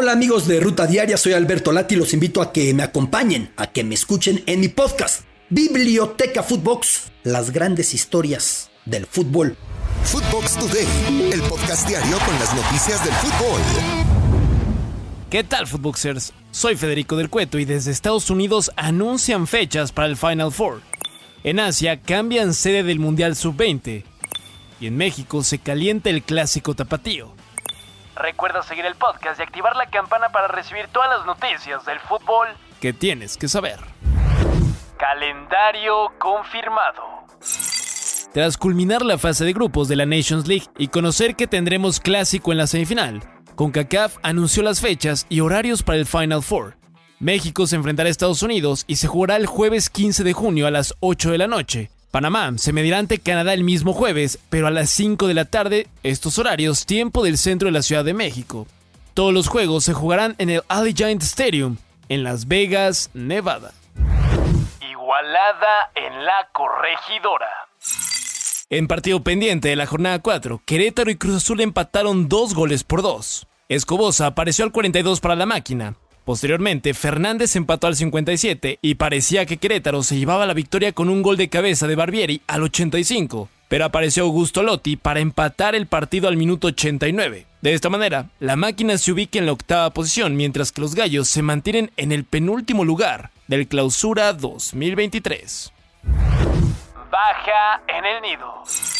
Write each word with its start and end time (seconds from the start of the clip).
Hola 0.00 0.12
amigos 0.12 0.46
de 0.46 0.60
Ruta 0.60 0.86
Diaria, 0.86 1.16
soy 1.16 1.32
Alberto 1.32 1.72
Lati 1.72 1.96
y 1.96 1.98
los 1.98 2.14
invito 2.14 2.40
a 2.40 2.52
que 2.52 2.72
me 2.72 2.84
acompañen, 2.84 3.50
a 3.56 3.72
que 3.72 3.82
me 3.82 3.96
escuchen 3.96 4.44
en 4.46 4.60
mi 4.60 4.68
podcast, 4.68 5.24
Biblioteca 5.50 6.44
Footbox, 6.44 7.10
las 7.24 7.50
grandes 7.50 7.92
historias 7.94 8.70
del 8.84 9.06
fútbol. 9.06 9.56
Footbox 10.04 10.54
Today, 10.54 10.86
el 11.32 11.40
podcast 11.42 11.88
diario 11.88 12.16
con 12.24 12.38
las 12.38 12.54
noticias 12.54 13.04
del 13.04 13.12
fútbol. 13.14 13.60
¿Qué 15.30 15.42
tal, 15.42 15.66
Footboxers? 15.66 16.32
Soy 16.52 16.76
Federico 16.76 17.16
del 17.16 17.28
Cueto 17.28 17.58
y 17.58 17.64
desde 17.64 17.90
Estados 17.90 18.30
Unidos 18.30 18.70
anuncian 18.76 19.48
fechas 19.48 19.90
para 19.90 20.06
el 20.06 20.16
Final 20.16 20.52
Four. 20.52 20.80
En 21.42 21.58
Asia 21.58 22.00
cambian 22.00 22.54
sede 22.54 22.84
del 22.84 23.00
Mundial 23.00 23.34
Sub-20 23.34 24.04
y 24.80 24.86
en 24.86 24.96
México 24.96 25.42
se 25.42 25.58
calienta 25.58 26.08
el 26.08 26.22
clásico 26.22 26.74
tapatío. 26.74 27.34
Recuerda 28.18 28.62
seguir 28.62 28.84
el 28.84 28.96
podcast 28.96 29.38
y 29.38 29.42
activar 29.44 29.76
la 29.76 29.86
campana 29.86 30.30
para 30.30 30.48
recibir 30.48 30.88
todas 30.92 31.08
las 31.08 31.24
noticias 31.24 31.84
del 31.84 32.00
fútbol 32.00 32.48
que 32.80 32.92
tienes 32.92 33.36
que 33.36 33.46
saber. 33.48 33.78
Calendario 34.98 36.12
confirmado. 36.18 37.02
Tras 38.32 38.56
culminar 38.58 39.02
la 39.02 39.18
fase 39.18 39.44
de 39.44 39.52
grupos 39.52 39.88
de 39.88 39.96
la 39.96 40.04
Nations 40.04 40.48
League 40.48 40.66
y 40.76 40.88
conocer 40.88 41.36
que 41.36 41.46
tendremos 41.46 42.00
clásico 42.00 42.50
en 42.50 42.58
la 42.58 42.66
semifinal, 42.66 43.22
CONCACAF 43.54 44.16
anunció 44.22 44.62
las 44.62 44.80
fechas 44.80 45.26
y 45.28 45.40
horarios 45.40 45.82
para 45.82 45.98
el 45.98 46.06
Final 46.06 46.42
Four. 46.42 46.76
México 47.20 47.66
se 47.66 47.76
enfrentará 47.76 48.08
a 48.08 48.10
Estados 48.10 48.42
Unidos 48.42 48.84
y 48.86 48.96
se 48.96 49.06
jugará 49.06 49.36
el 49.36 49.46
jueves 49.46 49.90
15 49.90 50.24
de 50.24 50.32
junio 50.32 50.66
a 50.66 50.70
las 50.70 50.94
8 51.00 51.30
de 51.30 51.38
la 51.38 51.46
noche, 51.46 51.90
Panamá 52.10 52.52
se 52.56 52.72
medirá 52.72 52.98
ante 52.98 53.18
Canadá 53.18 53.52
el 53.52 53.64
mismo 53.64 53.92
jueves, 53.92 54.38
pero 54.48 54.66
a 54.66 54.70
las 54.70 54.88
5 54.90 55.26
de 55.26 55.34
la 55.34 55.44
tarde, 55.44 55.88
estos 56.02 56.38
horarios, 56.38 56.86
tiempo 56.86 57.22
del 57.22 57.36
centro 57.36 57.66
de 57.66 57.72
la 57.72 57.82
Ciudad 57.82 58.04
de 58.04 58.14
México. 58.14 58.66
Todos 59.12 59.34
los 59.34 59.48
juegos 59.48 59.84
se 59.84 59.92
jugarán 59.92 60.34
en 60.38 60.48
el 60.48 60.62
Allegiant 60.68 61.22
Stadium, 61.22 61.76
en 62.08 62.24
Las 62.24 62.48
Vegas, 62.48 63.10
Nevada. 63.12 63.72
Igualada 64.90 65.90
en 65.94 66.24
la 66.24 66.48
corregidora. 66.52 67.50
En 68.70 68.88
partido 68.88 69.22
pendiente 69.22 69.68
de 69.68 69.76
la 69.76 69.86
jornada 69.86 70.18
4, 70.20 70.62
Querétaro 70.64 71.10
y 71.10 71.16
Cruz 71.16 71.36
Azul 71.36 71.60
empataron 71.60 72.28
dos 72.28 72.54
goles 72.54 72.84
por 72.84 73.02
dos. 73.02 73.46
Escobosa 73.68 74.26
apareció 74.26 74.64
al 74.64 74.72
42 74.72 75.20
para 75.20 75.36
la 75.36 75.44
máquina, 75.44 75.94
Posteriormente, 76.28 76.92
Fernández 76.92 77.56
empató 77.56 77.86
al 77.86 77.96
57 77.96 78.80
y 78.82 78.96
parecía 78.96 79.46
que 79.46 79.56
Querétaro 79.56 80.02
se 80.02 80.18
llevaba 80.18 80.44
la 80.44 80.52
victoria 80.52 80.92
con 80.92 81.08
un 81.08 81.22
gol 81.22 81.38
de 81.38 81.48
cabeza 81.48 81.86
de 81.86 81.96
Barbieri 81.96 82.42
al 82.46 82.64
85, 82.64 83.48
pero 83.66 83.86
apareció 83.86 84.24
Augusto 84.24 84.62
Lotti 84.62 84.98
para 84.98 85.20
empatar 85.20 85.74
el 85.74 85.86
partido 85.86 86.28
al 86.28 86.36
minuto 86.36 86.66
89. 86.66 87.46
De 87.62 87.72
esta 87.72 87.88
manera, 87.88 88.26
la 88.40 88.56
máquina 88.56 88.98
se 88.98 89.10
ubica 89.10 89.38
en 89.38 89.46
la 89.46 89.52
octava 89.52 89.88
posición, 89.88 90.36
mientras 90.36 90.70
que 90.70 90.82
los 90.82 90.94
gallos 90.94 91.28
se 91.28 91.40
mantienen 91.40 91.92
en 91.96 92.12
el 92.12 92.24
penúltimo 92.24 92.84
lugar 92.84 93.30
del 93.46 93.66
Clausura 93.66 94.34
2023. 94.34 95.72
Baja 97.10 97.80
en 97.88 98.04
el 98.04 98.20
nido. 98.20 98.97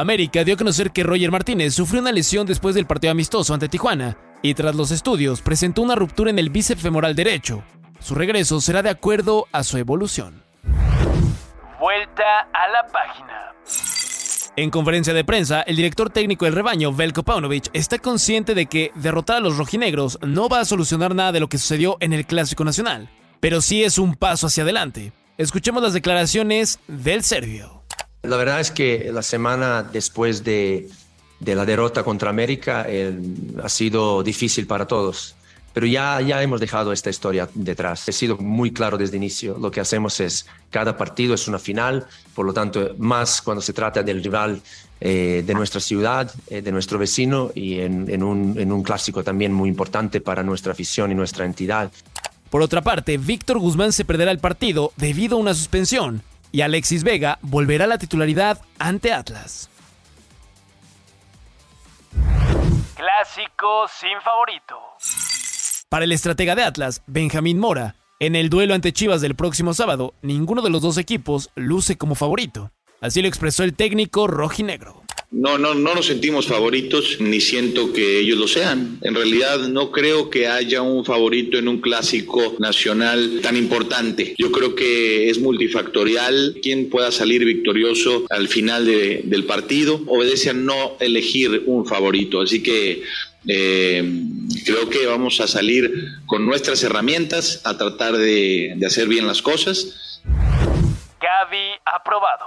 América 0.00 0.44
dio 0.44 0.54
a 0.54 0.56
conocer 0.56 0.92
que 0.92 1.02
Roger 1.02 1.30
Martínez 1.30 1.74
sufrió 1.74 2.00
una 2.00 2.12
lesión 2.12 2.46
después 2.46 2.74
del 2.74 2.86
partido 2.86 3.10
amistoso 3.10 3.52
ante 3.52 3.68
Tijuana 3.68 4.16
y 4.42 4.54
tras 4.54 4.74
los 4.74 4.90
estudios 4.90 5.40
presentó 5.40 5.82
una 5.82 5.96
ruptura 5.96 6.30
en 6.30 6.38
el 6.38 6.50
bíceps 6.50 6.82
femoral 6.82 7.16
derecho. 7.16 7.64
Su 8.00 8.14
regreso 8.14 8.60
será 8.60 8.82
de 8.82 8.90
acuerdo 8.90 9.48
a 9.50 9.64
su 9.64 9.76
evolución. 9.76 10.44
Vuelta 11.80 12.48
a 12.52 12.68
la 12.68 12.86
página. 12.92 13.54
En 14.56 14.70
conferencia 14.70 15.14
de 15.14 15.24
prensa, 15.24 15.62
el 15.62 15.76
director 15.76 16.10
técnico 16.10 16.44
del 16.44 16.54
rebaño, 16.54 16.92
Velko 16.92 17.22
Paunovic, 17.22 17.70
está 17.72 17.98
consciente 17.98 18.54
de 18.54 18.66
que 18.66 18.90
derrotar 18.96 19.36
a 19.36 19.40
los 19.40 19.56
rojinegros 19.56 20.18
no 20.22 20.48
va 20.48 20.60
a 20.60 20.64
solucionar 20.64 21.14
nada 21.14 21.32
de 21.32 21.40
lo 21.40 21.48
que 21.48 21.58
sucedió 21.58 21.96
en 22.00 22.12
el 22.12 22.26
Clásico 22.26 22.64
Nacional, 22.64 23.08
pero 23.40 23.60
sí 23.60 23.84
es 23.84 23.98
un 23.98 24.14
paso 24.14 24.48
hacia 24.48 24.64
adelante. 24.64 25.12
Escuchemos 25.38 25.82
las 25.82 25.92
declaraciones 25.92 26.80
del 26.88 27.22
serbio. 27.22 27.77
La 28.28 28.36
verdad 28.36 28.60
es 28.60 28.70
que 28.70 29.10
la 29.12 29.22
semana 29.22 29.82
después 29.82 30.44
de 30.44 30.88
de 31.40 31.54
la 31.54 31.64
derrota 31.64 32.02
contra 32.02 32.30
América 32.30 32.86
ha 33.62 33.68
sido 33.68 34.22
difícil 34.22 34.66
para 34.66 34.86
todos. 34.86 35.34
Pero 35.72 35.86
ya, 35.86 36.20
ya 36.20 36.42
hemos 36.42 36.60
dejado 36.60 36.92
esta 36.92 37.10
historia 37.10 37.48
detrás. 37.54 38.08
He 38.08 38.12
sido 38.12 38.36
muy 38.38 38.72
claro 38.72 38.98
desde 38.98 39.16
el 39.16 39.22
inicio. 39.22 39.56
Lo 39.58 39.70
que 39.70 39.80
hacemos 39.80 40.18
es, 40.18 40.46
cada 40.70 40.96
partido 40.96 41.34
es 41.34 41.46
una 41.46 41.58
final, 41.58 42.06
por 42.34 42.46
lo 42.46 42.52
tanto, 42.52 42.94
más 42.98 43.40
cuando 43.40 43.60
se 43.60 43.72
trata 43.72 44.02
del 44.02 44.24
rival 44.24 44.60
eh, 45.00 45.44
de 45.46 45.54
nuestra 45.54 45.80
ciudad, 45.80 46.32
eh, 46.48 46.62
de 46.62 46.72
nuestro 46.72 46.98
vecino 46.98 47.52
y 47.54 47.78
en, 47.78 48.22
un, 48.22 48.58
en 48.58 48.72
un 48.72 48.82
clásico 48.82 49.22
también 49.22 49.52
muy 49.52 49.68
importante 49.68 50.20
para 50.20 50.42
nuestra 50.42 50.72
afición 50.72 51.12
y 51.12 51.14
nuestra 51.14 51.44
entidad. 51.44 51.92
Por 52.50 52.62
otra 52.62 52.82
parte, 52.82 53.18
Víctor 53.18 53.58
Guzmán 53.58 53.92
se 53.92 54.04
perderá 54.04 54.32
el 54.32 54.38
partido 54.38 54.92
debido 54.96 55.36
a 55.36 55.40
una 55.40 55.54
suspensión 55.54 56.22
y 56.52 56.62
Alexis 56.62 57.04
Vega 57.04 57.38
volverá 57.42 57.84
a 57.84 57.88
la 57.88 57.98
titularidad 57.98 58.60
ante 58.78 59.12
Atlas. 59.12 59.70
Clásico 62.94 63.86
sin 63.88 64.20
favorito. 64.22 64.76
Para 65.88 66.04
el 66.04 66.12
estratega 66.12 66.54
de 66.54 66.64
Atlas, 66.64 67.02
Benjamín 67.06 67.58
Mora, 67.58 67.94
en 68.20 68.34
el 68.34 68.50
duelo 68.50 68.74
ante 68.74 68.92
Chivas 68.92 69.20
del 69.20 69.36
próximo 69.36 69.72
sábado, 69.72 70.14
ninguno 70.22 70.62
de 70.62 70.70
los 70.70 70.82
dos 70.82 70.98
equipos 70.98 71.50
luce 71.54 71.96
como 71.96 72.14
favorito. 72.14 72.72
Así 73.00 73.22
lo 73.22 73.28
expresó 73.28 73.62
el 73.62 73.74
técnico 73.74 74.26
rojinegro. 74.26 75.02
No, 75.30 75.58
no, 75.58 75.74
no 75.74 75.94
nos 75.94 76.06
sentimos 76.06 76.46
favoritos, 76.46 77.20
ni 77.20 77.42
siento 77.42 77.92
que 77.92 78.18
ellos 78.18 78.38
lo 78.38 78.48
sean. 78.48 78.98
En 79.02 79.14
realidad 79.14 79.58
no 79.68 79.92
creo 79.92 80.30
que 80.30 80.48
haya 80.48 80.80
un 80.80 81.04
favorito 81.04 81.58
en 81.58 81.68
un 81.68 81.82
clásico 81.82 82.56
nacional 82.58 83.40
tan 83.42 83.54
importante. 83.54 84.34
Yo 84.38 84.50
creo 84.50 84.74
que 84.74 85.28
es 85.28 85.38
multifactorial. 85.38 86.56
Quien 86.62 86.88
pueda 86.88 87.12
salir 87.12 87.44
victorioso 87.44 88.24
al 88.30 88.48
final 88.48 88.86
del 88.86 89.44
partido 89.44 90.00
obedece 90.06 90.48
a 90.48 90.54
no 90.54 90.96
elegir 90.98 91.62
un 91.66 91.84
favorito. 91.84 92.40
Así 92.40 92.62
que 92.62 93.02
eh, 93.46 94.02
creo 94.64 94.88
que 94.88 95.04
vamos 95.06 95.40
a 95.40 95.46
salir 95.46 95.92
con 96.24 96.46
nuestras 96.46 96.82
herramientas 96.82 97.60
a 97.64 97.76
tratar 97.76 98.16
de, 98.16 98.72
de 98.76 98.86
hacer 98.86 99.08
bien 99.08 99.26
las 99.26 99.42
cosas. 99.42 100.22
Gaby 101.20 101.80
aprobado. 101.84 102.46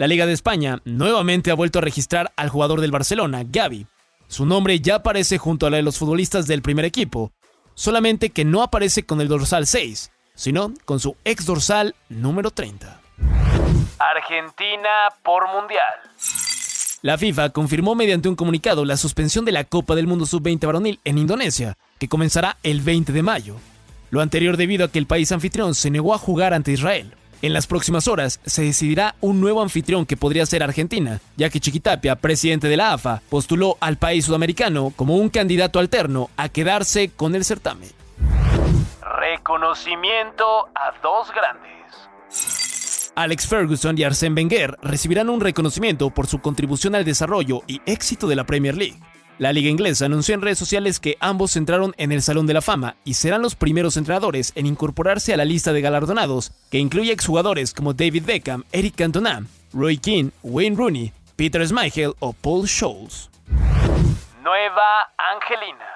La 0.00 0.06
Liga 0.06 0.24
de 0.24 0.32
España 0.32 0.80
nuevamente 0.86 1.50
ha 1.50 1.54
vuelto 1.54 1.78
a 1.78 1.82
registrar 1.82 2.32
al 2.36 2.48
jugador 2.48 2.80
del 2.80 2.90
Barcelona, 2.90 3.42
Gaby. 3.44 3.86
Su 4.28 4.46
nombre 4.46 4.80
ya 4.80 4.94
aparece 4.94 5.36
junto 5.36 5.66
a 5.66 5.70
la 5.70 5.76
de 5.76 5.82
los 5.82 5.98
futbolistas 5.98 6.46
del 6.46 6.62
primer 6.62 6.86
equipo, 6.86 7.32
solamente 7.74 8.30
que 8.30 8.46
no 8.46 8.62
aparece 8.62 9.04
con 9.04 9.20
el 9.20 9.28
dorsal 9.28 9.66
6, 9.66 10.10
sino 10.34 10.72
con 10.86 11.00
su 11.00 11.16
ex 11.26 11.44
dorsal 11.44 11.94
número 12.08 12.50
30. 12.50 12.98
Argentina 13.98 14.88
por 15.22 15.46
Mundial. 15.52 15.92
La 17.02 17.18
FIFA 17.18 17.50
confirmó 17.50 17.94
mediante 17.94 18.30
un 18.30 18.36
comunicado 18.36 18.86
la 18.86 18.96
suspensión 18.96 19.44
de 19.44 19.52
la 19.52 19.64
Copa 19.64 19.94
del 19.96 20.06
Mundo 20.06 20.24
Sub-20 20.24 20.64
varonil 20.64 20.98
en 21.04 21.18
Indonesia, 21.18 21.76
que 21.98 22.08
comenzará 22.08 22.56
el 22.62 22.80
20 22.80 23.12
de 23.12 23.22
mayo. 23.22 23.56
Lo 24.08 24.22
anterior 24.22 24.56
debido 24.56 24.86
a 24.86 24.90
que 24.90 24.98
el 24.98 25.04
país 25.04 25.30
anfitrión 25.30 25.74
se 25.74 25.90
negó 25.90 26.14
a 26.14 26.18
jugar 26.18 26.54
ante 26.54 26.72
Israel. 26.72 27.12
En 27.42 27.54
las 27.54 27.66
próximas 27.66 28.06
horas 28.06 28.38
se 28.44 28.62
decidirá 28.62 29.14
un 29.22 29.40
nuevo 29.40 29.62
anfitrión 29.62 30.04
que 30.04 30.18
podría 30.18 30.44
ser 30.44 30.62
Argentina, 30.62 31.20
ya 31.36 31.48
que 31.48 31.58
Chiquitapia, 31.58 32.16
presidente 32.16 32.68
de 32.68 32.76
la 32.76 32.92
AFA, 32.92 33.22
postuló 33.30 33.78
al 33.80 33.96
país 33.96 34.26
sudamericano 34.26 34.92
como 34.94 35.16
un 35.16 35.30
candidato 35.30 35.78
alterno 35.78 36.28
a 36.36 36.50
quedarse 36.50 37.10
con 37.16 37.34
el 37.34 37.46
certamen. 37.46 37.88
Reconocimiento 39.00 40.44
a 40.74 40.92
dos 41.02 41.28
grandes. 41.34 41.70
Alex 43.14 43.46
Ferguson 43.46 43.98
y 43.98 44.02
Arsène 44.02 44.36
Wenger 44.36 44.76
recibirán 44.82 45.30
un 45.30 45.40
reconocimiento 45.40 46.10
por 46.10 46.26
su 46.26 46.40
contribución 46.40 46.94
al 46.94 47.04
desarrollo 47.04 47.62
y 47.66 47.80
éxito 47.86 48.26
de 48.26 48.36
la 48.36 48.44
Premier 48.44 48.76
League. 48.76 48.98
La 49.40 49.54
liga 49.54 49.70
inglesa 49.70 50.04
anunció 50.04 50.34
en 50.34 50.42
redes 50.42 50.58
sociales 50.58 51.00
que 51.00 51.16
ambos 51.18 51.56
entraron 51.56 51.94
en 51.96 52.12
el 52.12 52.20
Salón 52.20 52.46
de 52.46 52.52
la 52.52 52.60
Fama 52.60 52.96
y 53.06 53.14
serán 53.14 53.40
los 53.40 53.54
primeros 53.54 53.96
entrenadores 53.96 54.52
en 54.54 54.66
incorporarse 54.66 55.32
a 55.32 55.38
la 55.38 55.46
lista 55.46 55.72
de 55.72 55.80
galardonados, 55.80 56.52
que 56.70 56.76
incluye 56.76 57.10
exjugadores 57.10 57.72
como 57.72 57.94
David 57.94 58.24
Beckham, 58.26 58.64
Eric 58.70 58.96
Cantona, 58.96 59.46
Roy 59.72 59.96
Keane, 59.96 60.32
Wayne 60.42 60.76
Rooney, 60.76 61.14
Peter 61.36 61.66
Schmeichel 61.66 62.12
o 62.18 62.34
Paul 62.34 62.68
Scholes. 62.68 63.30
Nueva 64.44 65.08
Angelina. 65.34 65.88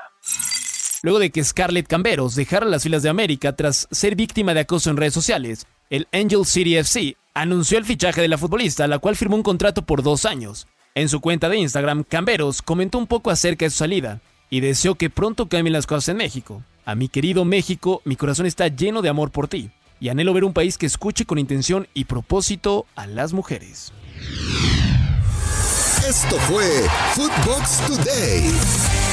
Luego 1.03 1.19
de 1.19 1.31
que 1.31 1.45
Scarlett 1.45 1.87
Camberos 1.87 2.37
dejara 2.37 2.65
las 2.65 2.85
filas 2.85 3.03
de 3.03 3.11
América 3.11 3.55
tras 3.55 3.87
ser 3.91 4.17
víctima 4.17 4.55
de 4.55 4.61
acoso 4.61 4.89
en 4.89 4.97
redes 4.97 5.13
sociales, 5.13 5.67
el 5.91 6.09
Angel 6.13 6.47
City 6.47 6.79
FC 6.79 7.19
anunció 7.35 7.77
el 7.77 7.85
fichaje 7.85 8.23
de 8.23 8.29
la 8.29 8.39
futbolista, 8.39 8.87
la 8.87 9.01
cual 9.01 9.17
firmó 9.17 9.37
un 9.37 9.43
contrato 9.43 9.83
por 9.83 10.03
dos 10.03 10.25
años. 10.25 10.67
En 10.97 11.09
su 11.09 11.21
cuenta 11.21 11.49
de 11.49 11.59
Instagram, 11.59 12.05
Camberos 12.05 12.63
comentó 12.63 12.99
un 12.99 13.09
poco 13.09 13.33
acerca 13.33 13.65
de 13.65 13.71
su 13.71 13.79
salida 13.79 14.21
y 14.49 14.61
deseó 14.61 14.95
que 14.95 15.11
pronto 15.11 15.49
cambien 15.49 15.73
las 15.73 15.89
cosas 15.89 16.11
en 16.11 16.19
México. 16.19 16.63
A 16.85 16.95
mi 16.95 17.09
querido 17.09 17.45
México, 17.45 18.01
mi 18.05 18.15
corazón 18.15 18.47
está 18.47 18.69
lleno 18.69 19.03
de 19.03 19.09
amor 19.09 19.33
por 19.33 19.49
ti 19.49 19.71
y 19.99 20.09
anhelo 20.09 20.33
ver 20.33 20.45
un 20.45 20.53
país 20.53 20.79
que 20.79 20.87
escuche 20.87 21.25
con 21.25 21.41
intención 21.41 21.89
y 21.95 22.05
propósito 22.05 22.87
a 22.95 23.09
las 23.09 23.33
mujeres. 23.33 23.93
Esto 26.09 26.37
fue 26.47 26.65
Footbox 27.15 27.79
Today. 27.89 29.04